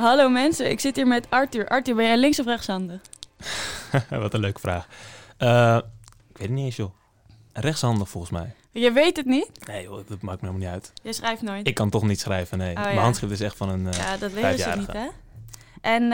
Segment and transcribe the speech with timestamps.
[0.00, 1.68] Hallo mensen, ik zit hier met Arthur.
[1.68, 3.00] Arthur, ben jij links of rechtshandig?
[4.10, 4.88] Wat een leuke vraag.
[5.38, 5.76] Uh,
[6.28, 6.90] ik weet het niet eens, joh.
[7.52, 8.54] Rechtshandig volgens mij.
[8.72, 9.66] Je weet het niet?
[9.66, 10.92] Nee, joh, dat maakt me helemaal niet uit.
[11.02, 11.66] Je schrijft nooit?
[11.68, 12.76] Ik kan toch niet schrijven, nee.
[12.76, 15.08] Oh, Mijn handschrift is echt van een uh, Ja, dat weten ze niet, hè?
[15.80, 16.10] En uh,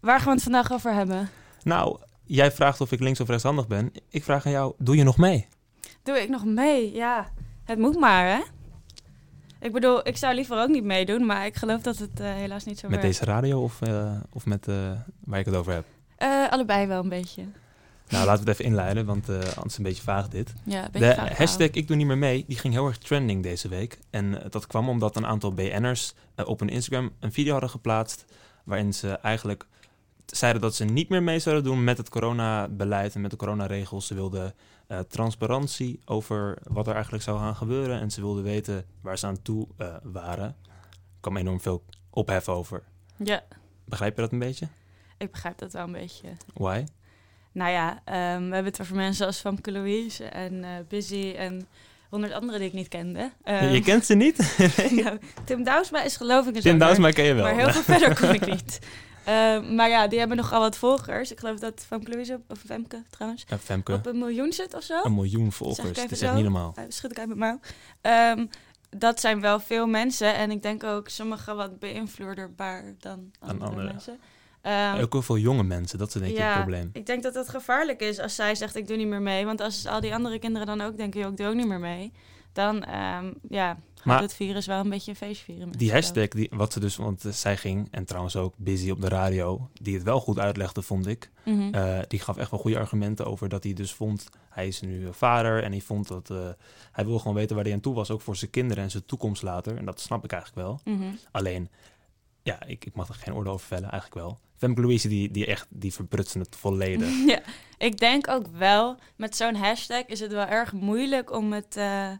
[0.00, 1.30] waar gaan we het vandaag over hebben?
[1.62, 3.92] Nou, jij vraagt of ik links of rechtshandig ben.
[4.08, 5.48] Ik vraag aan jou, doe je nog mee?
[6.02, 6.92] Doe ik nog mee?
[6.92, 7.30] Ja,
[7.64, 8.40] het moet maar, hè?
[9.62, 12.64] Ik bedoel, ik zou liever ook niet meedoen, maar ik geloof dat het uh, helaas
[12.64, 13.18] niet zo Met werkt.
[13.18, 14.90] deze radio of, uh, of met uh,
[15.24, 15.84] waar ik het over heb?
[16.50, 17.42] Allebei wel een beetje.
[18.08, 20.52] Nou, laten we het even inleiden, want anders is een beetje vaag dit.
[20.64, 23.68] Ja, de vaag, hashtag ik doe niet meer mee, die ging heel erg trending deze
[23.68, 23.98] week.
[24.10, 28.24] En dat kwam omdat een aantal BN'ers op hun Instagram een video hadden geplaatst...
[28.64, 29.66] waarin ze eigenlijk
[30.36, 34.06] zeiden dat ze niet meer mee zouden doen met het coronabeleid en met de coronaregels.
[34.06, 34.54] Ze wilden
[34.88, 38.00] uh, transparantie over wat er eigenlijk zou gaan gebeuren.
[38.00, 40.44] En ze wilden weten waar ze aan toe uh, waren.
[40.44, 42.82] Er kwam enorm veel ophef over.
[43.16, 43.42] Ja.
[43.84, 44.68] Begrijp je dat een beetje?
[45.18, 46.28] Ik begrijp dat wel een beetje.
[46.54, 46.84] Why?
[47.52, 51.66] Nou ja, um, we hebben het over mensen als Famke Louise en uh, Busy en
[52.08, 53.30] honderd anderen die ik niet kende.
[53.44, 54.56] Um, je kent ze niet?
[55.02, 57.44] nou, Tim Douwsma is geloof ik een Tim Douwsma ken je wel.
[57.44, 58.78] Maar heel veel verder kom ik niet.
[59.28, 61.32] Uh, maar ja, die hebben nogal wat volgers.
[61.32, 63.92] Ik geloof dat Famke Louise, of Femke trouwens, ja, Femke.
[63.92, 65.00] op een miljoen zit of zo.
[65.02, 66.74] Een miljoen volgers, dat is echt niet normaal.
[66.88, 67.60] Schud ik uit mijn mouw.
[68.36, 68.48] Um,
[68.90, 73.86] dat zijn wel veel mensen en ik denk ook sommigen wat beïnvloederbaar dan andere, andere.
[73.86, 74.18] mensen.
[74.62, 76.90] Um, ook heel veel jonge mensen, dat is denk ik ja, het probleem.
[76.92, 79.44] Ik denk dat het gevaarlijk is als zij zegt ik doe niet meer mee.
[79.44, 82.12] Want als al die andere kinderen dan ook denken, ik doe ook niet meer mee.
[82.52, 85.70] Dan um, ja, maar het virus wel een beetje een feest vieren.
[85.70, 89.00] Die hashtag, die, wat ze dus, want uh, zij ging, en trouwens ook Busy op
[89.00, 91.30] de radio, die het wel goed uitlegde, vond ik.
[91.44, 91.54] Mhm.
[91.54, 91.74] Mm -hmm.
[91.74, 95.08] uh, die gaf echt wel goede argumenten over dat hij dus vond, hij is nu
[95.10, 96.48] vader en hij vond dat, uh,
[96.92, 99.06] hij wil gewoon weten waar hij aan toe was, ook voor zijn kinderen en zijn
[99.06, 99.76] toekomst later.
[99.76, 100.80] En dat snap ik eigenlijk wel.
[100.84, 101.18] Mm -hmm.
[101.30, 101.68] Alleen,
[102.42, 104.38] ja, ik, ik mag er geen oordeel over vellen, eigenlijk wel.
[104.56, 107.08] Femke Louise, die, die echt, die verprutsen het volledig.
[107.26, 107.40] ja,
[107.78, 111.76] ik denk ook wel, met zo'n hashtag is het wel erg moeilijk om het...
[111.76, 112.10] Uh,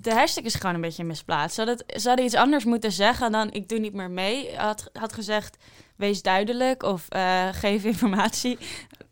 [0.00, 1.54] de hashtag is gewoon een beetje misplaatst.
[1.54, 4.56] Ze hadden, ze hadden iets anders moeten zeggen dan ik doe niet meer mee.
[4.56, 5.56] Had, had gezegd,
[5.96, 8.58] wees duidelijk of uh, geef informatie.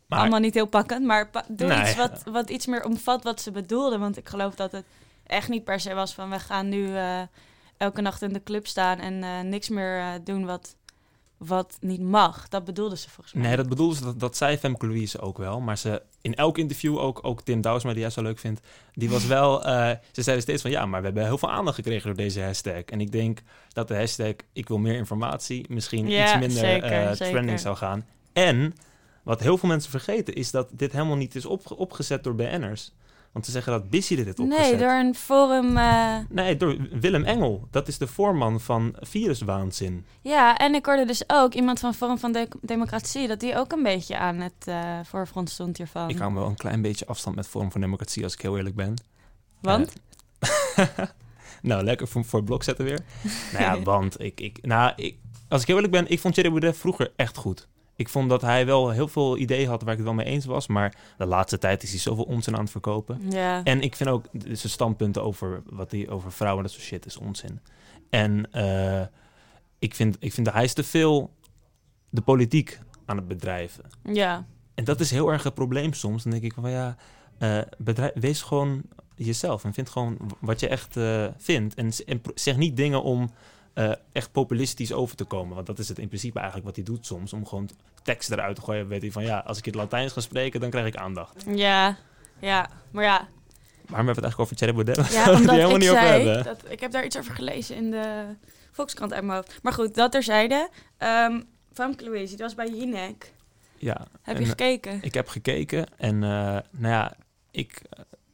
[0.06, 1.80] Maar, Allemaal niet heel pakkend, maar pa doe nee.
[1.80, 4.00] iets wat, wat iets meer omvat wat ze bedoelden.
[4.00, 4.84] Want ik geloof dat het
[5.26, 7.20] echt niet per se was van we gaan nu uh,
[7.76, 10.76] elke nacht in de club staan en uh, niks meer doen wat,
[11.36, 12.48] wat niet mag.
[12.48, 13.47] Dat bedoelde ze volgens mij.
[13.47, 15.60] Nee, dat bedoelde ze, dat, dat zei Femke Louise ook wel.
[15.60, 18.60] Maar ze, in elk interview, ook, ook Tim Douwsma, die jij zo leuk vindt,
[18.94, 21.76] die was wel, uh, ze zeiden steeds van ja, maar we hebben heel veel aandacht
[21.76, 22.82] gekregen door deze hashtag.
[22.84, 23.42] En ik denk
[23.72, 27.30] dat de hashtag ik wil meer informatie misschien ja, iets minder zeker, uh, zeker.
[27.32, 28.06] trending zou gaan.
[28.32, 28.74] En
[29.22, 32.92] wat heel veel mensen vergeten is dat dit helemaal niet is op, opgezet door BN'ers.
[33.36, 34.70] Want ze zeggen dat Busy dit heeft opgezet.
[34.70, 35.76] Nee, door een forum...
[35.76, 36.16] Uh...
[36.28, 37.69] Nee, door Willem Engel.
[37.70, 40.06] Dat is de voorman van Viruswaanzin.
[40.20, 43.28] Ja, en ik hoorde dus ook iemand van Forum van de Democratie...
[43.28, 46.08] dat die ook een beetje aan het uh, voorfront stond hiervan.
[46.08, 48.22] Ik hou wel een klein beetje afstand met Forum van Democratie...
[48.22, 48.94] als ik heel eerlijk ben.
[49.60, 49.92] Want?
[50.78, 50.86] Uh,
[51.62, 53.00] nou, lekker voor, voor het blok zetten weer.
[53.53, 54.41] nou ja, want ik...
[54.41, 55.16] ik, nou, ik
[55.48, 57.68] als ik heel eerlijk ben, ik vond Thierry Baudet vroeger echt goed.
[57.96, 60.44] Ik vond dat hij wel heel veel ideeën had waar ik het wel mee eens
[60.44, 60.66] was.
[60.66, 63.20] Maar de laatste tijd is hij zoveel onzin aan het verkopen.
[63.30, 63.64] Ja.
[63.64, 67.16] En ik vind ook zijn standpunten over wat hij over vrouwen, dat soort shit is
[67.16, 67.60] onzin.
[68.10, 69.02] En uh,
[69.78, 71.34] ik, vind, ik vind dat hij is te veel
[72.10, 73.84] de politiek aan het bedrijven.
[74.02, 74.46] Ja.
[74.74, 76.22] En dat is heel erg een probleem soms.
[76.22, 76.96] Dan denk ik van ja,
[77.38, 78.82] uh, bedrijf, wees gewoon
[79.14, 81.74] jezelf en vind gewoon wat je echt uh, vindt.
[81.74, 83.30] En, en zeg niet dingen om
[83.78, 85.54] uh, echt populistisch over te komen.
[85.54, 87.32] Want dat is het in principe eigenlijk wat hij doet soms.
[87.32, 87.69] Om gewoon
[88.03, 88.88] tekst eruit te gooien.
[88.88, 91.44] Weet hij van ja, als ik het Latijns ga spreken, dan krijg ik aandacht.
[91.54, 91.97] Ja,
[92.38, 92.70] ja.
[92.91, 93.28] Maar ja.
[93.86, 95.12] Waarom hebben we het eigenlijk over Thierry Baudet?
[95.12, 96.44] Ja, omdat helemaal ik niet zei, over hebben.
[96.44, 98.25] dat, ik heb daar iets over gelezen in de
[98.72, 99.59] Volkskrant uit mijn hoofd.
[99.62, 100.69] Maar goed, dat terzijde.
[100.98, 103.32] Um, Famke Louise, die was bij Jinek.
[103.78, 104.06] Ja.
[104.22, 104.98] Heb je en, gekeken?
[105.03, 105.86] Ik heb gekeken.
[105.97, 107.16] En uh, nou ja,
[107.50, 107.83] ik...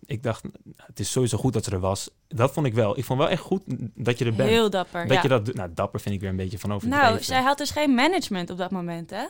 [0.06, 0.44] Ik dacht,
[0.76, 2.10] het is sowieso goed dat ze er was.
[2.28, 2.98] Dat vond ik wel.
[2.98, 3.62] Ik vond wel echt goed
[3.94, 4.48] dat je er bent.
[4.48, 5.06] Heel dapper.
[5.06, 5.22] Dat ja.
[5.22, 7.06] je dat, nou, dapper vind ik weer een beetje van overdreven.
[7.06, 9.24] Nou, zij had dus geen management op dat moment, hè?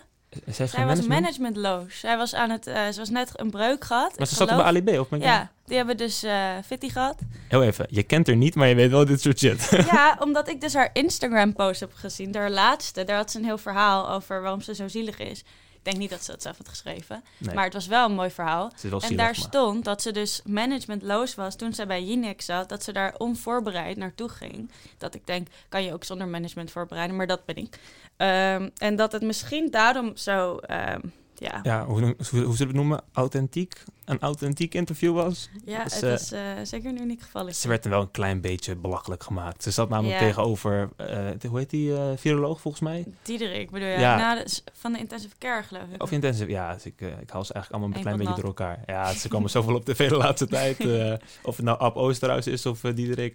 [0.45, 1.09] Zij, zij geen was management?
[1.09, 2.01] managementloos.
[2.01, 4.19] Zij was aan het, uh, ze was net een breuk gehad.
[4.19, 6.89] Maar ze zat bij Ali B, of ben ik Ja, die hebben dus uh, Fitty
[6.89, 7.19] gehad.
[7.49, 9.69] Heel even, je kent haar niet, maar je weet wel dit soort shit.
[9.93, 12.35] ja, omdat ik dus haar Instagram-post heb gezien.
[12.35, 15.45] Haar laatste, daar had ze een heel verhaal over waarom ze zo zielig is.
[15.83, 17.25] Ik denk niet dat ze het zelf had geschreven.
[17.39, 17.55] Nee.
[17.55, 18.73] Maar het was wel een mooi verhaal.
[18.83, 19.35] En daar maar.
[19.35, 22.69] stond dat ze dus managementloos was toen ze bij Jinek zat.
[22.69, 24.71] Dat ze daar onvoorbereid naartoe ging.
[24.99, 27.17] Dat ik denk, kan je ook zonder management voorbereiden.
[27.17, 27.79] Maar dat ben ik.
[28.17, 32.65] Um, en dat het misschien daarom zo um, Ja, ja, hoe, hoe, hoe zullen we
[32.65, 33.03] het noemen?
[33.13, 33.83] Authentiek?
[34.05, 35.51] Een authentiek interview was.
[35.65, 37.53] ja Dus, het eh, is eh, zeker een uniek geval.
[37.53, 39.63] Ze werd er wel een klein beetje belachelijk gemaakt.
[39.63, 40.27] Ze zat namelijk Ja.
[40.27, 43.07] tegenover, eh, hoe heet die viroloog volgens mij?
[43.23, 43.99] Diederik, bedoel je?
[43.99, 44.43] Ja.
[44.45, 46.03] Is van de intensive care, geloof ik.
[46.03, 48.83] Of intensive, ja, dus ik, ik haal ze eigenlijk allemaal een klein beetje door elkaar.
[48.87, 50.79] Ja, ze komen zoveel op tv de laatste tijd.
[51.43, 53.35] of het nou Ab Oosterhuis is of uh, Diederik,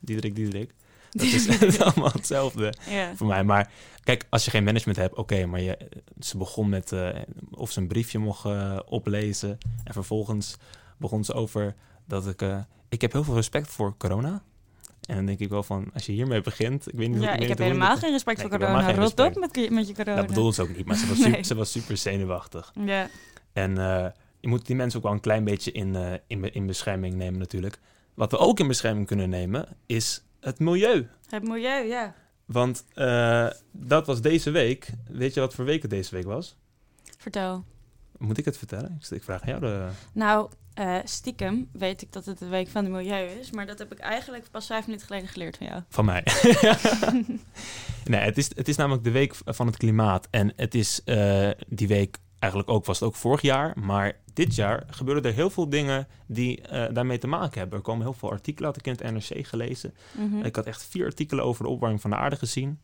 [0.00, 0.74] Diederik, Diederik.
[1.10, 3.16] Dat is, het allemaal hetzelfde ja.
[3.16, 3.44] voor mij.
[3.44, 3.70] Maar
[4.04, 5.46] kijk, als je geen management hebt, oké.
[5.46, 5.78] maar je,
[6.20, 7.08] ze begon met eh,
[7.50, 9.58] of ze een briefje mocht eh, oplezen.
[9.84, 10.56] En vervolgens
[10.96, 11.74] begon ze over
[12.06, 12.42] dat ik...
[12.42, 12.58] eh,
[12.88, 14.42] ik heb heel veel respect voor corona.
[15.06, 16.88] En dan denk ik wel van, als je hiermee begint...
[16.92, 18.66] Ik weet niet, Ja, ik weet ik heb hoe helemaal geen respect Nee, voor ik
[18.66, 18.94] corona.
[18.94, 20.16] Rot op met, met je corona.
[20.16, 21.42] dat bedoelde ze ook niet, maar ze was, super, Nee.
[21.42, 22.72] ze was super zenuwachtig.
[22.84, 23.08] Ja,
[23.52, 23.74] En
[24.40, 27.78] je moet die mensen ook wel een klein beetje in, in, in bescherming nemen natuurlijk.
[28.14, 31.08] Wat we ook in bescherming kunnen nemen, is het milieu.
[31.28, 32.14] het milieu, ja.
[32.44, 34.90] Want eh, dat was deze week.
[35.10, 36.56] Weet je wat voor week het deze week was?
[37.18, 37.64] Vertel.
[38.18, 39.00] Moet ik het vertellen?
[39.10, 39.60] Ik, vraag aan jou.
[39.60, 39.88] De...
[40.12, 43.50] Nou, eh, stiekem weet ik dat het de week van het milieu is.
[43.50, 45.82] Maar dat heb ik eigenlijk pas vijf minuten geleden geleerd van jou.
[45.88, 46.22] Van mij.
[48.12, 50.28] nee, het is, het is namelijk de week van het klimaat.
[50.30, 53.78] En het is eh, die week eigenlijk ook, was het ook vorig jaar.
[53.78, 57.78] Maar dit jaar gebeuren er heel veel dingen die eh, daarmee te maken hebben.
[57.78, 59.94] Er komen heel veel artikelen, had ik in het NRC gelezen.
[60.12, 60.44] Mhm.
[60.44, 62.80] Ik had echt vier artikelen over de opwarming van de aarde gezien.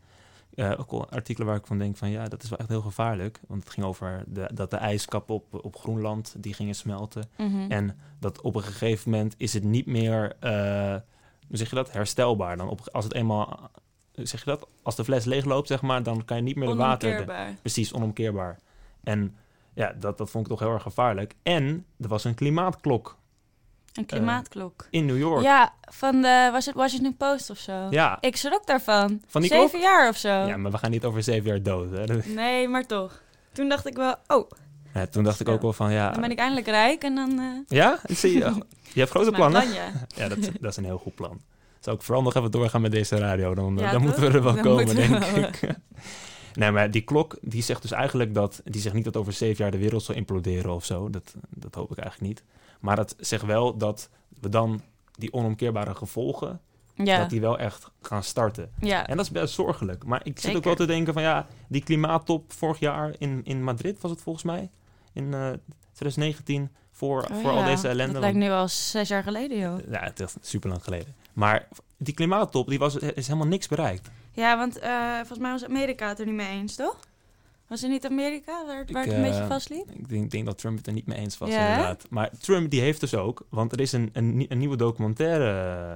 [0.55, 2.81] Eh, ook wel artikelen waar ik van denk van ja, dat is wel echt heel
[2.81, 3.41] gevaarlijk.
[3.47, 7.29] Want het ging over de, dat de ijskappen op, op Groenland, die gingen smelten.
[7.37, 7.71] Mhm.
[7.71, 10.37] En dat op een gegeven moment is het niet meer,
[11.49, 12.57] hoe zeg je dat, herstelbaar.
[12.57, 13.71] Dan op, als het eenmaal,
[14.13, 16.75] zeg je dat, als de fles leegloopt, zeg maar, dan kan je niet meer de
[16.75, 17.25] water...
[17.61, 18.59] Precies, onomkeerbaar.
[19.03, 19.37] En
[19.77, 21.35] ja, dat, dat vond ik toch heel erg gevaarlijk.
[21.43, 23.17] En er was een klimaatklok
[23.93, 24.87] Een klimaatklok.
[24.91, 25.43] in New York.
[25.43, 27.87] ja, van de, was het Washington Post of zo?
[27.91, 28.19] Ja.
[28.21, 29.23] Ik schrok daarvan.
[29.27, 29.83] Van die Zeven klok?
[29.83, 30.29] jaar of zo.
[30.29, 31.91] Ja, maar we gaan niet over zeven jaar dood.
[31.91, 32.05] Hè.
[32.35, 33.23] Nee, maar toch.
[33.53, 34.51] Toen dacht ik wel, oh,
[34.95, 36.11] Ja, toen dacht ik ook wel van ja...
[36.11, 37.39] dan ben ik eindelijk rijk en dan...
[37.39, 37.99] eh Ja?
[38.05, 38.39] Zie je,
[38.95, 39.61] je hebt grote plannen?
[39.63, 39.91] plan, ja.
[40.23, 41.41] Ja, dat, is- dat is een heel goed plan.
[41.81, 43.55] Zou ik vooral nog even doorgaan met deze radio.
[43.55, 45.39] Dan, Ja, dan moeten we er wel komen, we denk wel.
[45.45, 45.61] ik.
[46.57, 48.61] Nee, maar die klok, die zegt dus eigenlijk dat...
[48.65, 51.11] Die zegt niet dat over zeven jaar de wereld zal imploderen of zo.
[51.11, 52.45] Dat, dat hoop ik eigenlijk niet.
[52.81, 54.09] Maar dat zegt wel dat
[54.41, 54.81] we dan
[55.13, 56.61] die onomkeerbare gevolgen...
[56.95, 58.71] Ja, dat die wel echt gaan starten.
[58.81, 59.07] ja.
[59.07, 60.05] En dat is best zorgelijk.
[60.05, 60.57] Maar ik zit Zeker.
[60.57, 61.47] ook wel te denken van ja...
[61.69, 64.71] Die klimaattop vorig jaar in, in Madrid was het volgens mij.
[65.13, 65.51] In eh
[65.93, 66.71] 2019.
[66.91, 68.13] Voor, Oh voor al deze ellende.
[68.13, 69.79] Dat lijkt nu al zes jaar geleden, joh.
[69.91, 71.15] ja, het is super lang geleden.
[71.33, 74.11] Maar die klimaattop, die was, is helemaal niks bereikt.
[74.37, 77.01] Ja, want eh, volgens mij was Amerika het er niet mee eens, toch?
[77.67, 79.91] Was het niet Amerika waar, waar Ik, het een eh, beetje vastliep?
[79.91, 82.07] Ik denk, denk dat Trump het er niet mee eens was, Ja, inderdaad.
[82.11, 85.75] Maar Trump die heeft dus ook, want er is een, een, nie- een nieuwe documentaire,
[85.91, 85.95] eh,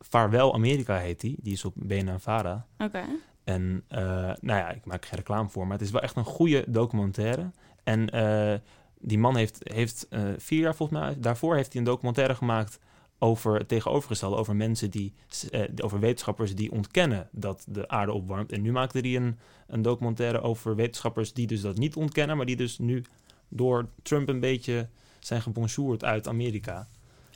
[0.00, 2.66] Vaarwel Amerika heet die, die is op BNN-Vara.
[2.78, 3.02] Oké.
[3.44, 4.00] En eh,
[4.40, 6.64] nou ja, ik maak er geen reclame voor, maar het is wel echt een goede
[6.68, 7.50] documentaire.
[7.84, 8.58] En eh,
[9.00, 12.78] die man heeft, heeft eh, vier jaar volgens mij, daarvoor heeft hij een documentaire gemaakt
[13.22, 15.12] over het tegenovergestelde, over mensen die,
[15.50, 18.52] eh, over wetenschappers die ontkennen dat de aarde opwarmt.
[18.52, 22.46] En nu maakte hij een, een documentaire over wetenschappers die dus dat niet ontkennen, maar
[22.46, 23.04] die dus nu
[23.48, 24.88] door Trump een beetje
[25.18, 26.88] zijn gebonjourd uit Amerika.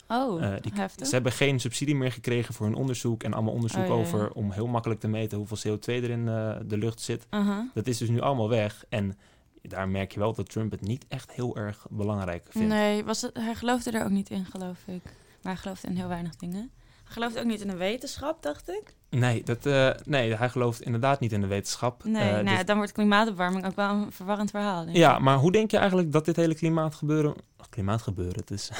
[0.09, 1.07] Oh, Eh, die- heftig.
[1.07, 4.01] Ze hebben geen subsidie meer gekregen voor hun onderzoek en allemaal onderzoek Oh, ja, ja.
[4.01, 7.27] over om heel makkelijk te meten hoeveel CO2 er in eh, de lucht zit.
[7.31, 7.69] Aha.
[7.75, 8.85] Dat is dus nu allemaal weg.
[8.89, 9.17] En
[9.63, 12.69] daar merk je wel dat Trump het niet echt heel erg belangrijk vindt.
[12.69, 15.03] Nee, was het, hij geloofde er ook niet in, geloof ik.
[15.45, 16.71] Maar hij geloofde in heel weinig dingen.
[17.05, 18.95] Hij geloofde ook niet in de wetenschap, dacht ik.
[19.11, 22.05] Nee, dat, eh, nee, hij gelooft inderdaad niet in de wetenschap.
[22.05, 24.89] Nee, Eh, nou, dus- dan wordt klimaatopwarming ook wel een verwarrend verhaal.
[24.89, 27.35] ja, maar hoe denk je eigenlijk dat dit hele klimaatgebeuren...
[27.71, 28.71] Klimaatgebeuren, het is...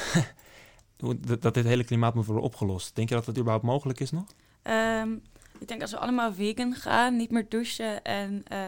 [1.39, 2.95] dat dit hele klimaat moet worden opgelost.
[2.95, 4.25] Denk je dat dat überhaupt mogelijk is nog?
[4.61, 5.11] Ehm,
[5.59, 8.59] ik denk als we allemaal vegan gaan, niet meer douchen en eh,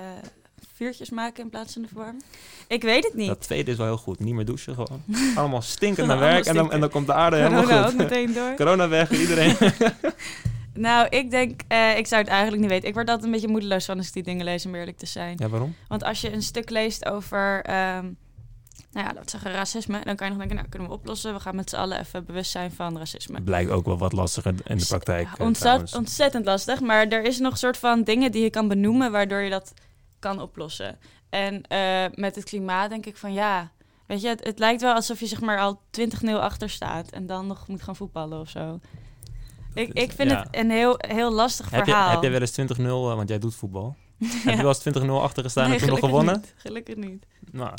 [0.77, 2.23] vuurtjes maken in plaats van de verwarming.
[2.67, 3.27] Ik weet het niet.
[3.27, 4.19] Dat tweede is wel heel goed.
[4.19, 5.03] Niet meer douchen gewoon.
[5.35, 7.97] Allemaal stinken naar werk en dan, en dan komt de aarde helemaal Corona ook goed.
[7.97, 8.53] meteen door.
[8.61, 9.55] Corona weg, iedereen.
[10.77, 12.87] Nou, ik denk, eh, ik zou het eigenlijk niet weten.
[12.87, 15.05] Ik word altijd een beetje moedeloos van als ik die dingen lees, om eerlijk te
[15.05, 15.35] zijn.
[15.37, 15.75] ja, waarom?
[15.87, 18.03] Want als je een stuk leest over, ehm,
[18.91, 21.33] nou ja, laten we zeggen racisme, dan kan je nog denken, nou, kunnen we oplossen.
[21.33, 23.41] We gaan met z'n allen even bewust zijn van racisme.
[23.41, 25.27] Blijkt ook wel wat lastiger in de praktijk.
[25.37, 28.67] Ja, eh, ontzettend lastig, maar er is nog een soort van dingen die je kan
[28.67, 29.73] benoemen waardoor je dat
[30.19, 30.99] kan oplossen.
[31.29, 33.71] En eh, met het klimaat denk ik van ja,
[34.05, 35.81] weet je, het, het lijkt wel alsof je zeg maar al
[36.25, 38.79] 20-0 achter staat en dan nog moet gaan voetballen of zo.
[39.73, 40.37] Ik, is- ik vind ja.
[40.39, 42.11] het een heel, heel lastig Heb je, verhaal.
[42.11, 43.95] heb je wel eens 20-0, eh, want jij doet voetbal.
[44.19, 46.35] Heb je wel eens 20-0 achter gestaan Nee, en toen nog gewonnen?
[46.35, 46.53] Niet.
[46.57, 47.25] Gelukkig niet.
[47.51, 47.73] Nou,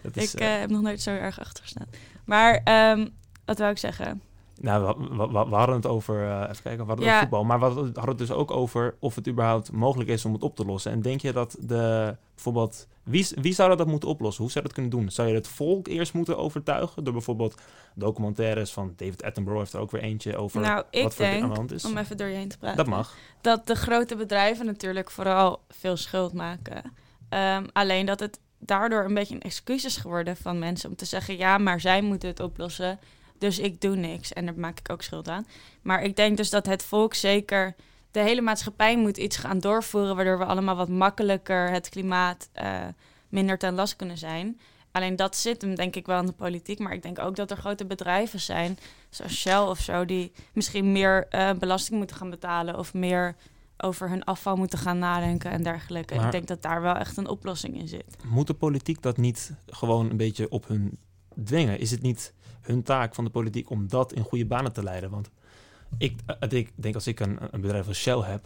[0.00, 1.86] dat is, ik eh, heb nog nooit zo erg achter gestaan.
[2.24, 3.08] Maar ehm,
[3.44, 4.22] wat wou ik zeggen?
[4.60, 7.10] Nou, we, we- we- we hadden het over, eh, even kijken, we hadden het Ja.
[7.10, 10.32] over voetbal, maar we hadden het dus ook over of het überhaupt mogelijk is om
[10.32, 10.92] het op te lossen.
[10.92, 14.42] En denk je dat de, bijvoorbeeld, wie, wie zou dat moeten oplossen?
[14.42, 15.10] Hoe zou dat kunnen doen?
[15.10, 17.60] Zou je het volk eerst moeten overtuigen door bijvoorbeeld
[17.94, 21.30] documentaires van David Attenborough heeft er ook weer eentje over Nou, ik wat voor aan
[21.30, 21.84] denk, de hand is?
[21.84, 23.14] om even door je heen te praten, Dat mag.
[23.40, 26.82] dat de grote bedrijven natuurlijk vooral veel schuld maken.
[27.28, 31.04] Ehm, alleen dat het daardoor een beetje een excuus is geworden van mensen om te
[31.04, 32.98] zeggen: ja, maar zij moeten het oplossen,
[33.38, 34.32] dus ik doe niks.
[34.32, 35.46] En daar maak ik ook schuld aan.
[35.82, 37.74] Maar ik denk dus dat het volk zeker.
[38.10, 42.84] De hele maatschappij moet iets gaan doorvoeren, waardoor we allemaal wat makkelijker het klimaat eh,
[43.28, 44.60] minder ten last kunnen zijn.
[44.92, 46.78] Alleen dat zit hem denk ik wel in de politiek.
[46.78, 48.78] Maar ik denk ook dat er grote bedrijven zijn,
[49.10, 53.36] zoals Shell of zo, die misschien meer eh, belasting moeten gaan betalen of meer
[53.78, 56.14] over hun afval moeten gaan nadenken en dergelijke.
[56.14, 58.16] Maar- ik denk dat daar wel echt een oplossing in zit.
[58.24, 60.98] Moet de politiek dat niet gewoon een beetje op hun
[61.44, 61.78] dwingen?
[61.78, 62.32] Is het niet
[62.66, 65.10] hun taak van de politiek om dat in goede banen te leiden?
[65.10, 65.30] Want
[65.98, 68.44] ik, eh, ik denk als ik een, een bedrijf als Shell heb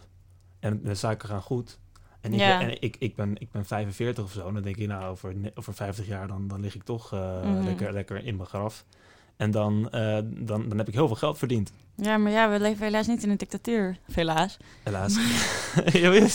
[0.58, 1.78] en de zaken gaan goed.
[2.20, 2.58] En, ik, Ja.
[2.58, 4.52] ben, en ik, ik, ben, ik ben 45 of zo.
[4.52, 7.62] Dan denk ik, nou, over, over 50 jaar dan, dan lig ik toch eh, Mhm.
[7.64, 8.84] lekker, lekker in mijn graf.
[9.40, 11.73] En dan, eh, dan, dan heb ik heel veel geld verdiend.
[11.97, 13.99] Ja, maar ja, we leven helaas niet in een dictatuur.
[14.12, 14.56] Helaas.
[14.82, 15.14] Helaas.
[15.92, 16.35] Dit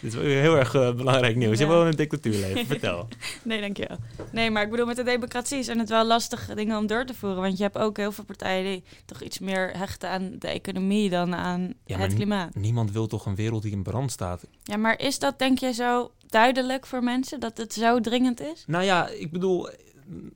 [0.00, 1.58] is heel erg eh, belangrijk nieuws.
[1.58, 2.66] Je wil in een dictatuur leven.
[2.76, 3.08] Vertel.
[3.42, 3.96] Nee, dankjewel.
[4.32, 7.14] Nee, maar ik bedoel, met de democratie zijn het wel lastige dingen om door te
[7.14, 7.40] voeren.
[7.40, 11.10] Want je hebt ook heel veel partijen die toch iets meer hechten aan de economie
[11.10, 12.54] dan aan Ja, maar het klimaat.
[12.54, 14.46] Niemand wil toch een wereld die in brand staat.
[14.62, 18.64] Ja, maar is dat denk je zo duidelijk voor mensen dat het zo dringend is?
[18.66, 19.68] Nou ja, ik bedoel,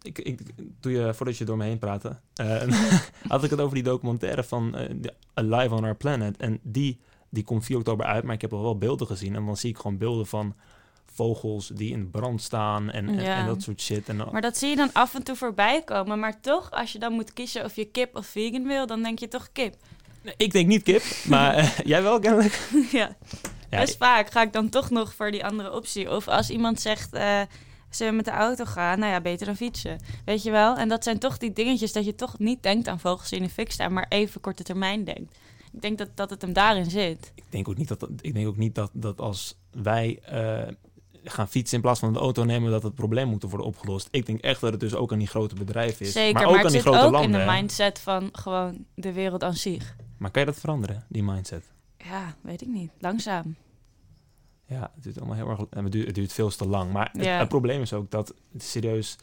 [0.03, 0.41] ik, ik,
[0.81, 2.63] toen je, voordat je door me heen praatte, eh,
[3.29, 4.95] had ik het over die documentaire van eh,
[5.35, 6.37] Alive on Our Planet.
[6.37, 9.35] En die, die komt 4 oktober uit, maar ik heb al wel beelden gezien.
[9.37, 10.55] En dan zie ik gewoon beelden van
[11.13, 13.37] vogels die in brand staan en, en, Ja.
[13.37, 14.09] en dat soort shit.
[14.09, 16.19] En dan, Maar dat zie je dan af en toe voorbij komen.
[16.19, 19.19] Maar toch, als je dan moet kiezen of je kip of vegan wil, dan denk
[19.19, 19.75] je toch kip.
[20.37, 22.69] ik denk niet kip, maar eh, jij wel kennelijk.
[22.93, 23.17] ja.
[23.71, 26.11] Ja, Best vaak ga ik dan toch nog voor die andere optie.
[26.11, 27.13] Of als iemand zegt,
[27.91, 28.99] zullen we met de auto gaan?
[28.99, 29.99] Nou ja, beter dan fietsen.
[30.25, 30.77] Weet je wel?
[30.77, 33.45] En dat zijn toch die dingetjes dat je toch niet denkt aan vogels die in
[33.45, 35.39] de fik staan, maar even korte termijn denkt.
[35.73, 37.33] Ik denk dat, dat het hem daarin zit.
[37.35, 40.73] ik denk ook niet dat, ik denk ook niet dat, dat als wij eh,
[41.25, 44.09] gaan fietsen in plaats van de auto nemen, dat het probleem moet worden opgelost.
[44.11, 46.13] Ik denk echt dat het dus ook aan die grote bedrijven is.
[46.13, 47.41] Zeker, maar maar, ook het aan die zit grote ook landen.
[47.41, 49.97] in de mindset van gewoon de wereld aan zich.
[50.17, 51.73] Maar kan je dat veranderen, die mindset?
[51.97, 52.91] Ja, weet ik niet.
[52.99, 53.57] Langzaam.
[54.71, 55.61] Ja, het duurt allemaal heel erg.
[55.71, 56.93] en Het duurt, het duurt veel te lang.
[56.93, 59.17] Maar het, probleem is ook dat serieus.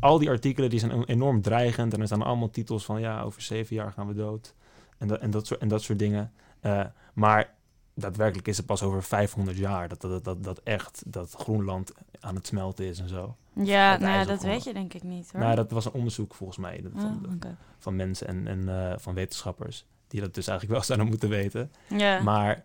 [0.00, 1.94] Al die artikelen die zijn enorm dreigend.
[1.94, 4.54] En er staan allemaal titels van ja, over zeven jaar gaan we dood.
[4.98, 6.32] En dat, en dat, soort, en dat soort dingen.
[6.60, 7.54] Eh, maar
[7.94, 12.34] daadwerkelijk is het pas over 500 jaar dat, dat, dat, dat echt dat Groenland aan
[12.34, 13.36] het smelten is en zo.
[13.52, 15.40] Ja, Het nou dat weet je denk ik niet hoor.
[15.40, 17.38] Nou, dat was een onderzoek volgens mij dat- Oh, van,
[17.78, 19.86] van mensen en, en eh, van wetenschappers.
[20.08, 21.72] Die dat dus eigenlijk wel zouden moeten weten.
[21.88, 22.20] Ja.
[22.22, 22.64] Maar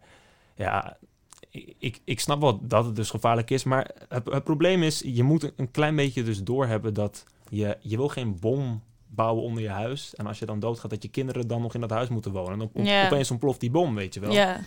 [0.56, 0.98] ja,
[1.78, 3.64] ik, ik snap wel dat het dus gevaarlijk is.
[3.64, 7.98] Maar het, het probleem is, je moet een klein beetje dus doorhebben dat je, je
[7.98, 10.16] wil geen bom bouwen onder je huis.
[10.16, 12.52] En als je dan doodgaat, dat je kinderen dan nog in dat huis moeten wonen.
[12.54, 13.06] En dan op- Ja.
[13.06, 14.32] opeens ontploft die bom, weet je wel.
[14.32, 14.60] ja.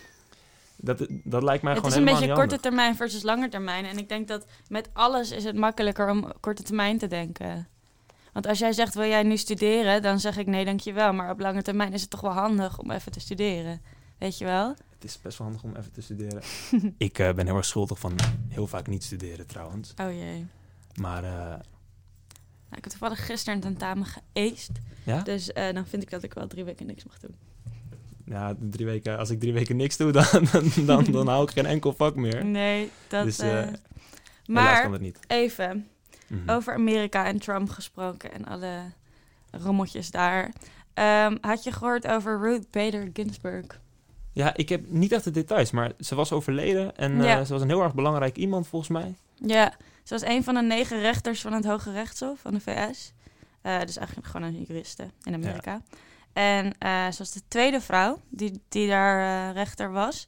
[0.79, 2.59] Dat, dat lijkt mij Het gewoon is een helemaal beetje korte handig.
[2.59, 3.85] termijn versus lange termijn.
[3.85, 7.67] En ik denk dat met alles is het makkelijker om korte termijn te denken.
[8.33, 10.01] Want als jij zegt, wil jij nu studeren?
[10.01, 11.13] Dan zeg ik nee, dankjewel.
[11.13, 13.81] Maar op lange termijn is het toch wel handig om even te studeren.
[14.17, 14.75] Weet je wel?
[14.99, 16.41] Het is best wel handig om even te studeren.
[16.97, 18.15] ik eh, ben heel erg schuldig van
[18.47, 19.93] heel vaak niet studeren trouwens.
[20.01, 20.45] Oh jee.
[20.99, 21.59] Maar eh, Nou,
[22.69, 24.71] ik heb toevallig gisteren een tentamen geëist.
[25.03, 27.35] ja, Dus eh, dan vind ik dat ik wel drie weken niks mag doen.
[28.25, 31.49] ja drie weken, als ik drie weken niks doe, dan, dan, dan, dan hou ik
[31.51, 32.45] geen enkel vak meer.
[32.45, 33.23] Nee, dat...
[33.25, 33.41] Dus,
[34.45, 35.19] maar niet.
[35.27, 35.87] even,
[36.27, 36.49] Mhm.
[36.49, 38.91] over Amerika en Trump gesproken en alle
[39.51, 40.51] rommeltjes daar.
[40.93, 43.65] Ehm, had je gehoord over Ruth Bader Ginsburg?
[44.37, 47.39] Ja, ik heb niet echt de details, maar ze was overleden en Ja.
[47.39, 49.15] eh, ze was een heel erg belangrijk iemand volgens mij.
[49.35, 53.13] Ja, ze was een van de negen rechters van het Hoge Rechtshof van de VS.
[53.61, 55.81] Eh, dus eigenlijk gewoon een juriste in Amerika.
[56.33, 60.25] En eh, ze was de tweede vrouw die, die daar rechter was.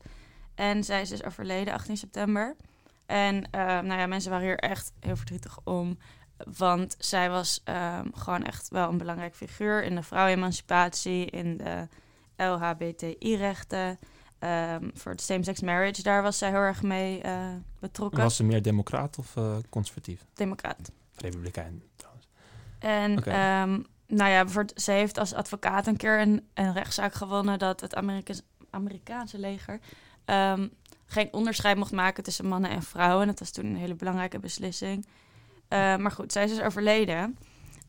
[0.55, 2.55] En zij is dus overleden 18 september.
[3.05, 5.97] En eh, nou ja, mensen waren hier echt heel verdrietig om.
[6.57, 11.87] Want zij was ehm, gewoon echt wel een belangrijk figuur in de vrouwenemancipatie, in de
[12.39, 14.00] LHBTI-rechten.
[14.39, 17.48] ehm, voor de same-sex marriage, daar was zij heel erg mee eh,
[17.79, 18.24] betrokken.
[18.24, 20.25] Was ze meer democraat of eh, conservatief?
[20.34, 20.91] Democraat.
[21.15, 22.27] Republikein trouwens.
[22.79, 27.81] En ehm, nou ja, ze heeft als advocaat een keer een, een rechtszaak gewonnen dat
[27.81, 29.79] het Amerikaans, Amerikaanse leger
[30.25, 30.67] ehm,
[31.05, 33.27] geen onderscheid mocht maken tussen mannen en vrouwen.
[33.27, 35.05] Dat was toen een hele belangrijke beslissing.
[35.67, 37.38] Eh, maar goed, zij is dus overleden.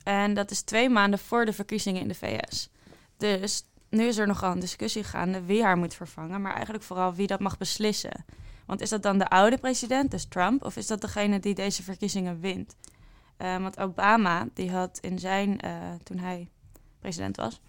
[0.03, 2.71] En dat is twee maanden voor de verkiezingen in de VS.
[3.17, 7.15] Dus nu is er nogal een discussie gaande wie haar moet vervangen, maar eigenlijk vooral
[7.15, 8.25] wie dat mag beslissen.
[8.67, 11.83] Want is dat dan de oude president, dus Trump, of is dat degene die deze
[11.83, 12.77] verkiezingen wint?
[13.39, 15.71] Uh, want Obama, die had in zijn, uh,
[16.03, 16.49] toen hij
[16.99, 17.61] president was,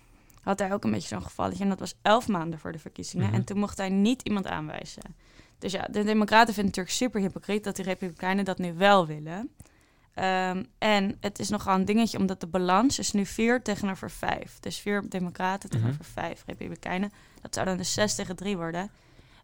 [0.41, 1.63] had hij ook een beetje zo'n gevalletje.
[1.63, 3.25] En dat was elf maanden voor de verkiezingen.
[3.25, 3.35] Mhm.
[3.35, 5.15] En toen mocht hij niet iemand aanwijzen.
[5.59, 9.07] Dus ja, de Democraten vinden het natuurlijk super hypocriet dat de Republikeinen dat nu wel
[9.07, 9.49] willen.
[10.15, 14.59] Um, en het is nogal een dingetje, omdat de balans is nu vier tegenover vijf.
[14.59, 16.11] Dus vier Democraten tegenover Mhm.
[16.11, 17.11] vijf Republikeinen.
[17.41, 18.91] Dat zou dan dus zes tegen drie worden.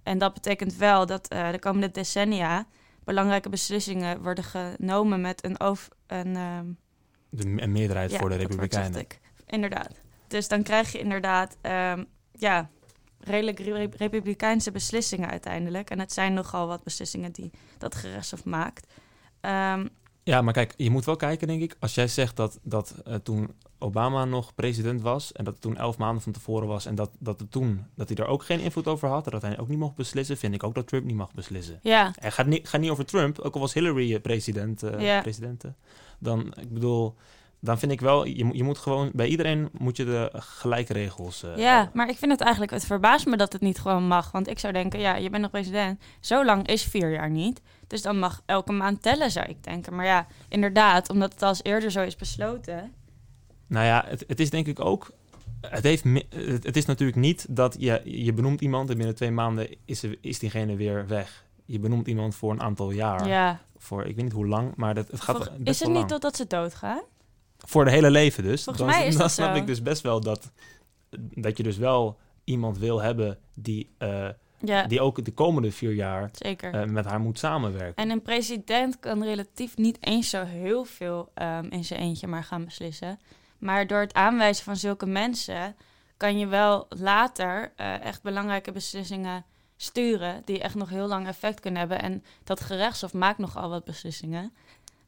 [0.03, 2.65] En dat betekent wel dat uh, de komende decennia
[3.03, 6.77] belangrijke beslissingen worden genomen met een, over, een, um,
[7.29, 8.99] De een meerderheid ja, voor de zocht Republikeinen.
[8.99, 9.19] ik.
[9.45, 9.91] Inderdaad.
[10.27, 12.69] Dus dan krijg je inderdaad um, ja,
[13.19, 15.89] redelijk re republikeinse beslissingen uiteindelijk.
[15.89, 18.93] En het zijn nogal wat beslissingen die dat gerechtshof maakt.
[19.41, 19.89] Um,
[20.27, 21.75] Ja, maar kijk, je moet wel kijken, denk ik.
[21.79, 25.31] Als jij zegt dat, dat uh, toen Obama nog president was...
[25.31, 26.85] en dat het toen elf maanden van tevoren was...
[26.85, 29.25] en dat, dat, het toen, dat hij er ook geen invloed over had...
[29.25, 30.37] en dat hij ook niet mocht beslissen...
[30.37, 31.79] vind ik ook dat Trump niet mag beslissen.
[31.81, 34.99] ja, Het gaat niet, gaat niet over Trump, ook al was Hillary uh, president, uh,
[34.99, 35.21] Ja.
[35.21, 35.73] presidente.
[36.19, 37.15] Dan, ik bedoel,
[37.59, 38.25] dan vind ik wel...
[38.25, 39.09] Je, je moet gewoon...
[39.13, 41.43] Bij iedereen moet je de gelijke regels...
[41.43, 41.91] uh, ja, hebben.
[41.93, 42.71] maar ik vind het eigenlijk...
[42.71, 44.31] Het verbaast me dat het niet gewoon mag.
[44.31, 46.01] Want ik zou denken, ja, je bent nog president.
[46.19, 47.61] Zo lang is vier jaar niet.
[47.87, 49.95] Dus dan mag elke maand tellen, zou ik denken.
[49.95, 52.93] Maar ja, inderdaad, omdat het als eerder zo is besloten...
[53.67, 55.11] Nou ja, het, het is denk ik ook.
[55.61, 59.31] Het, heeft, het, het is natuurlijk niet dat je, je benoemt iemand en binnen twee
[59.31, 61.45] maanden is, is diegene weer weg.
[61.65, 63.27] Je benoemt iemand voor een aantal jaar.
[63.27, 63.59] Ja.
[63.77, 66.07] Voor ik weet niet hoe lang, maar dat, het gaat Volg- best is het niet
[66.07, 67.01] totdat ze doodgaan?
[67.67, 68.63] Voor de hele leven dus.
[68.63, 69.61] Volgens dan, mij is dan dat snap zo.
[69.61, 70.51] ik dus best wel dat,
[71.17, 74.27] dat je dus wel iemand wil hebben die, eh,
[74.59, 76.73] Ja, die ook de komende vier jaar zeker.
[76.73, 78.03] eh, met haar moet samenwerken.
[78.03, 82.43] En een president kan relatief niet eens zo heel veel ehm, in zijn eentje maar
[82.43, 83.19] gaan beslissen.
[83.57, 85.75] Maar door het aanwijzen van zulke mensen
[86.17, 89.45] kan je wel later eh, echt belangrijke beslissingen
[89.77, 92.01] sturen die echt nog heel lang effect kunnen hebben.
[92.01, 94.53] En dat gerechtshof maakt nogal wat beslissingen.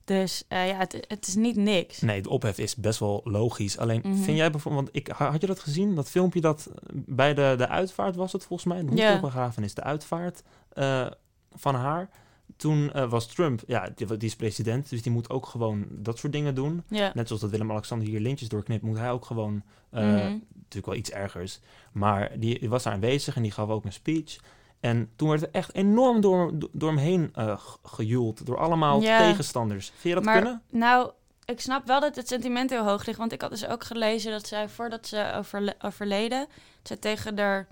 [0.09, 1.99] Dus eh, ja, het, het is niet niks.
[2.01, 3.77] Nee, de ophef is best wel logisch.
[3.77, 4.15] Alleen Mhm.
[4.15, 5.95] vind jij bijvoorbeeld, want ik, had je dat gezien?
[5.95, 9.19] Dat filmpje dat bij de, de uitvaart was het volgens mij, de Ja.
[9.19, 11.07] begrafenis, de uitvaart eh,
[11.55, 12.09] van haar.
[12.55, 16.17] Toen eh, was Trump, ja, die, die is president, dus die moet ook gewoon dat
[16.17, 16.83] soort dingen doen.
[16.87, 20.37] Net zoals dat Willem-Alexander hier lintjes doorknipt, moet hij ook gewoon, eh, Mhm.
[20.53, 21.59] natuurlijk wel iets ergers.
[21.91, 24.37] Maar die, die was daar aanwezig en die gaf ook een speech.
[24.79, 29.17] En toen werd er echt enorm door, door hem heen eh, gejoeld, door allemaal Ja.
[29.17, 29.85] tegenstanders.
[29.87, 30.61] Vind je dat maar kunnen?
[30.69, 31.11] nou,
[31.45, 33.17] ik snap wel dat het sentiment heel hoog ligt.
[33.17, 36.47] Want ik had dus ook gelezen dat zij, voordat ze overle- overleden,
[36.83, 37.67] zij tegen haar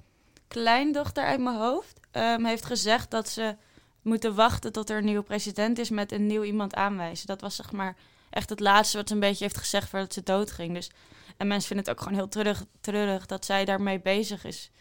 [0.48, 3.56] kleindochter uit mijn hoofd ehm, heeft gezegd dat ze
[4.02, 7.28] moeten wachten tot er een nieuwe president is met een nieuw iemand aanwijzen.
[7.28, 7.96] Dat was zeg maar
[8.30, 10.74] echt het laatste wat ze een beetje heeft gezegd voordat ze doodging.
[10.74, 10.90] Dus,
[11.38, 14.72] en mensen vinden het ook gewoon heel treurig, treurig dat zij daarmee bezig is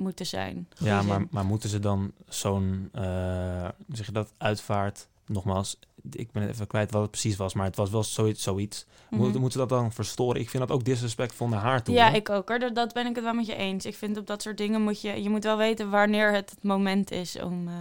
[0.00, 0.68] moeten zijn.
[0.78, 1.28] Ja, Goeie maar, zin.
[1.30, 5.78] maar moeten ze dan zo'n, eh, zeg je dat, uitvaart, nogmaals,
[6.10, 8.42] ik ben even kwijt wat het precies was, maar het was wel zoiets.
[8.42, 8.86] zoiets.
[9.10, 9.20] Mhm.
[9.22, 10.40] Moet, moeten ze dat dan verstoren?
[10.40, 11.94] Ik vind dat ook disrespectvol naar haar toe.
[11.94, 12.58] Ja, ik ook hoor.
[12.58, 13.86] Dat, dat ben ik het wel met je eens.
[13.86, 15.22] Ik vind op dat soort dingen moet je...
[15.22, 17.68] Je moet wel weten wanneer het het moment is om...
[17.68, 17.74] eh,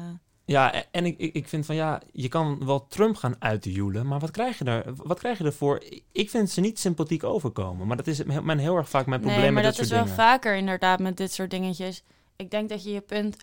[0.49, 4.07] Ja, e- en ik, ik, ik vind van ja, je kan wel Trump gaan uitjoelen,
[4.07, 4.83] maar wat krijg je er?
[4.95, 5.83] Wat krijg je ervoor?
[6.12, 9.41] Ik vind ze niet sympathiek overkomen, maar dat is mijn heel erg vaak mijn probleem
[9.41, 10.29] nee, maar met dat dit is soort wel dingen.
[10.29, 12.03] vaker inderdaad met dit soort dingetjes.
[12.35, 13.38] Ik denk dat je je punt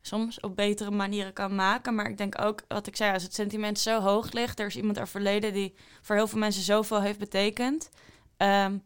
[0.00, 1.94] soms op betere manieren kan maken.
[1.94, 4.60] Maar ik denk ook, wat ik zei, als het sentiment zo hoog ligt...
[4.60, 7.90] er is iemand overleden die voor heel veel mensen zoveel heeft betekend...
[8.36, 8.76] Ehm,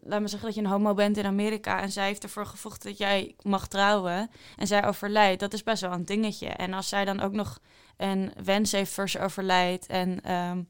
[0.00, 1.80] laat me zeggen dat je een homo bent in Amerika...
[1.80, 4.30] en zij heeft ervoor gevochten dat jij mag trouwen...
[4.56, 6.48] en zij overlijdt, dat is best wel een dingetje.
[6.48, 7.58] En als zij dan ook nog
[7.96, 9.86] een wens heeft voor ze overlijdt...
[9.86, 10.60] en ehm,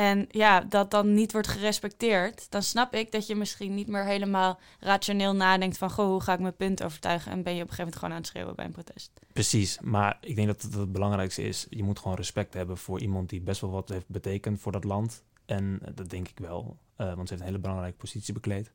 [0.00, 4.04] en ja, dat dan niet wordt gerespecteerd, dan snap ik dat je misschien niet meer
[4.04, 7.32] helemaal rationeel nadenkt van, goh, hoe ga ik mijn punt overtuigen?
[7.32, 9.10] En ben je op een gegeven moment gewoon aan het schreeuwen bij een protest.
[9.32, 13.00] Precies, maar ik denk dat het, het belangrijkste is, je moet gewoon respect hebben voor
[13.00, 15.22] iemand die best wel wat heeft betekend voor dat land.
[15.50, 18.72] En eh, dat denk ik wel, eh, want ze heeft een hele belangrijke positie bekleed.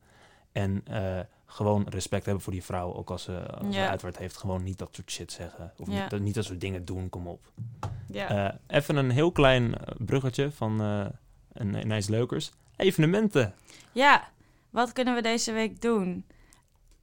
[0.52, 4.64] En eh, gewoon respect hebben voor die vrouw, ook als ze, als uitwaard heeft, gewoon
[4.64, 5.74] niet dat soort shit zeggen.
[5.78, 7.52] Of niet, dat, niet dat soort dingen doen, kom op.
[8.68, 11.14] Even een heel klein bruggetje van een,
[11.54, 12.52] een iets leukers.
[12.76, 13.54] Evenementen,
[13.92, 14.30] ja,
[14.70, 16.26] wat kunnen we deze week doen?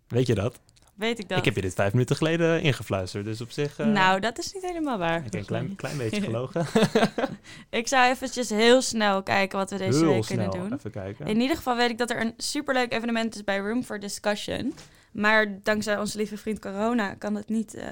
[0.08, 0.61] weet je dat?
[0.94, 1.38] Weet ik dat?
[1.38, 3.78] Ik heb je dit vijf minuten geleden ingefluisterd, dus op zich...
[3.78, 5.16] eh, Nou, dat is niet helemaal waar.
[5.16, 6.66] ik heb een klein, klein beetje gelogen.
[7.70, 10.78] Ik zou eventjes heel snel kijken wat we deze Heel week snel, kunnen doen.
[10.78, 11.26] even kijken.
[11.26, 14.74] In ieder geval weet ik dat er een superleuk evenement is bij Room for Discussion.
[15.12, 17.87] Maar dankzij onze lieve vriend corona kan het niet eh,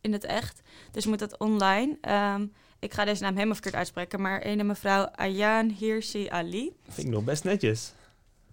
[0.00, 0.60] in het echt.
[0.90, 1.96] Dus moet dat online.
[2.00, 2.46] Ehm,
[2.78, 4.20] ik ga deze naam helemaal verkeerd uitspreken.
[4.20, 6.72] Maar ene mevrouw Ayaan Hirsi Ali.
[6.88, 7.92] Vind ik nog best netjes.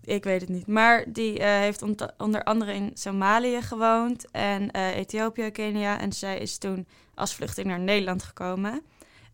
[0.03, 0.67] Ik weet het niet.
[0.67, 1.81] Maar die eh, heeft
[2.17, 5.99] onder andere in Somalië gewoond en eh, Ethiopië, Kenia.
[5.99, 8.81] En zij is toen als vluchteling naar Nederland gekomen.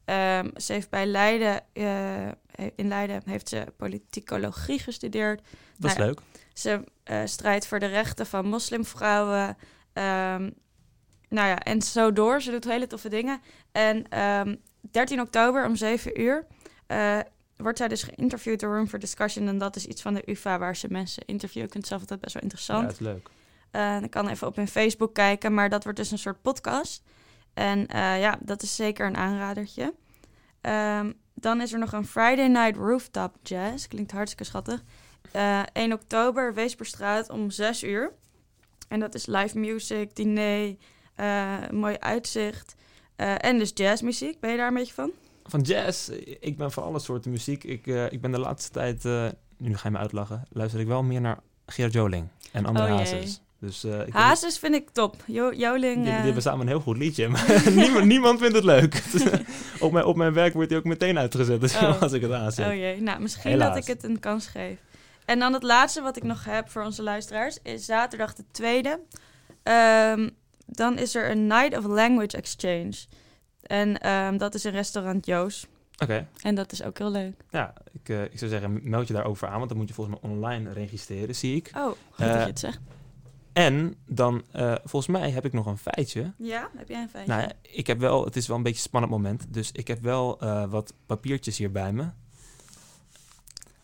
[0.05, 2.27] Ehm, ze heeft bij Leiden, eh,
[2.75, 5.41] in Leiden heeft ze politicologie gestudeerd.
[5.77, 6.21] Dat is Nou leuk.
[6.53, 6.83] Ze
[7.25, 9.57] strijdt voor de rechten van moslimvrouwen.
[9.93, 10.49] Ehm,
[11.29, 12.41] nou ja, en zo door.
[12.41, 13.41] Ze doet hele toffe dingen.
[13.71, 14.55] En ehm,
[14.91, 16.47] 13 oktober om 7 uur
[17.57, 19.47] wordt zij dus geïnterviewd door Room for Discussion.
[19.47, 21.65] En dat is iets van de UvA waar ze mensen interviewen.
[21.67, 22.83] Ik vind het zelf altijd best wel Ja, interessant.
[22.83, 23.29] dat is leuk.
[24.03, 27.03] Ik kan even op hun Facebook kijken, maar dat wordt dus een soort podcast.
[27.53, 29.93] En eh, ja, dat is zeker een aanradertje.
[30.61, 33.87] Ehm, dan is er nog een Friday Night Rooftop Jazz.
[33.87, 34.83] Klinkt hartstikke schattig.
[35.31, 38.11] Eh 1 oktober, Weesperstraat om 6 uur.
[38.87, 40.75] En dat is live music, diner,
[41.71, 42.75] mooi uitzicht.
[43.15, 44.39] En dus jazzmuziek.
[44.39, 45.11] Ben je daar een beetje van?
[45.47, 47.63] Van jazz, ik ben van alle soorten muziek.
[47.63, 49.25] Ik, eh, ik ben de laatste tijd, eh,
[49.57, 52.97] nu ga je me uitlachen, luister ik wel meer naar Gerard Joling en andere Oh
[52.97, 53.41] hazes.
[53.59, 55.15] Dus, eh, ik Hazes vind ik top.
[55.25, 55.95] Jo Joling.
[55.95, 59.03] Die, die hebben samen een heel goed liedje, maar niemand, niemand vindt het leuk.
[59.79, 62.01] op, mijn, op mijn werk wordt hij ook meteen uitgezet, dus Oh.
[62.01, 62.67] als ik het aanzet.
[62.67, 63.73] Oh jee, nou misschien Helaas.
[63.73, 64.77] dat ik het een kans geef.
[65.25, 68.99] En dan het laatste wat ik nog heb voor onze luisteraars is zaterdag de tweede.
[69.63, 70.29] Ehm,
[70.65, 72.93] dan is er een Night of Language Exchange.
[73.67, 75.67] En ehm, dat is in restaurant Joos.
[76.03, 77.33] Oké, En dat is ook heel leuk.
[77.49, 80.21] ja, ik, eh, ik zou zeggen, meld je daarover aan, want dan moet je volgens
[80.21, 81.71] mij online registreren, zie ik.
[81.75, 82.79] Oh, goed Eh, dat je het zegt.
[83.53, 86.33] En dan, eh, volgens mij heb ik nog een feitje.
[86.37, 87.33] Ja, heb jij een feitje?
[87.33, 89.87] Nou, ja, ik heb wel, het is wel een beetje een spannend moment, dus ik
[89.87, 92.05] heb wel eh, wat papiertjes hier bij me.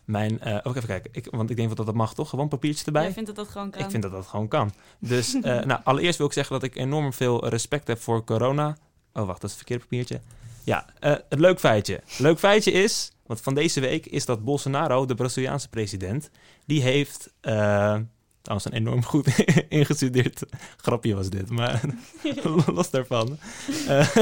[0.04, 2.28] Mijn, eh ook even kijken, ik, want ik denk dat dat mag toch?
[2.28, 3.02] Gewoon papiertjes erbij?
[3.02, 3.82] Jij vindt dat dat gewoon kan?
[3.82, 4.72] Ik vind dat dat gewoon kan.
[4.98, 8.76] Dus eh, nou, allereerst wil ik zeggen dat ik enorm veel respect heb voor corona.
[9.14, 10.20] Oh, wacht, dat is het verkeerde papiertje.
[10.64, 12.00] Ja, eh, het leuk feitje.
[12.18, 16.30] Leuk feitje is, want van deze week is dat Bolsonaro, de Braziliaanse president,
[16.64, 17.98] die heeft, eh
[18.42, 19.26] trouwens een enorm goed
[19.68, 20.42] ingestudeerd
[20.76, 21.80] grapje was dit, maar
[22.74, 23.38] los daarvan.
[23.86, 24.14] Eh,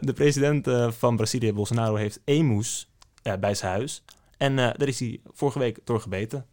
[0.08, 2.90] de president van Brazilië, Bolsonaro, heeft emus
[3.40, 4.02] bij zijn huis.
[4.36, 6.46] En daar is hij vorige week door gebeten.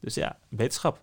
[0.00, 1.00] dus ja, wetenschap.